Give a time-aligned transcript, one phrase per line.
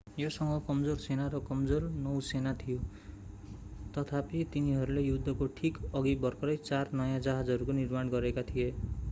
[0.17, 2.79] योसँग कमजोर सेना र कमजोर नौसेना थियो
[3.93, 8.69] तथापि तिनीहरूले युद्धको ठीक अघि भर्खरै चार नयाँ जहाजहरूको निर्माण गरेका थिए